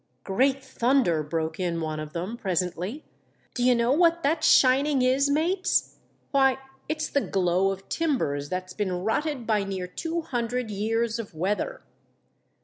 [0.23, 3.05] "Great thunder!" broke In one of them, presently,"
[3.53, 6.57] d'ye know what that shining is, mates.* Why,
[6.89, 11.81] it's the glow of timbers that's been rotted by near two hundred years of weather."